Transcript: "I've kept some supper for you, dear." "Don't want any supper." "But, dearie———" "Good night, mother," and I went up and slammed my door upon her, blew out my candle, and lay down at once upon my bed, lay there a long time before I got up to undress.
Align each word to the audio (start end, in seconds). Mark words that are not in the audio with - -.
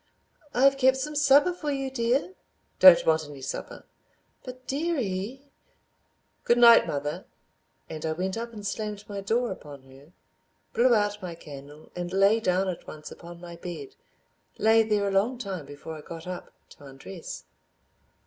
"I've 0.51 0.79
kept 0.79 0.97
some 0.97 1.15
supper 1.15 1.53
for 1.53 1.69
you, 1.69 1.91
dear." 1.91 2.33
"Don't 2.79 3.05
want 3.05 3.25
any 3.29 3.43
supper." 3.43 3.85
"But, 4.43 4.65
dearie———" 4.65 5.43
"Good 6.43 6.57
night, 6.57 6.87
mother," 6.87 7.25
and 7.87 8.03
I 8.03 8.13
went 8.13 8.35
up 8.35 8.51
and 8.51 8.65
slammed 8.65 9.07
my 9.07 9.21
door 9.21 9.51
upon 9.51 9.83
her, 9.83 10.11
blew 10.73 10.95
out 10.95 11.21
my 11.21 11.35
candle, 11.35 11.91
and 11.95 12.11
lay 12.11 12.39
down 12.39 12.67
at 12.67 12.87
once 12.87 13.11
upon 13.11 13.39
my 13.39 13.57
bed, 13.57 13.89
lay 14.57 14.81
there 14.81 15.07
a 15.07 15.11
long 15.11 15.37
time 15.37 15.67
before 15.67 15.93
I 15.95 16.01
got 16.01 16.25
up 16.25 16.51
to 16.69 16.83
undress. 16.85 17.43